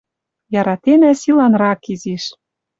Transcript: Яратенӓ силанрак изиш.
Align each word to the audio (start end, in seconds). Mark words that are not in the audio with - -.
Яратенӓ 0.59 1.11
силанрак 1.21 1.79
изиш. 1.93 2.23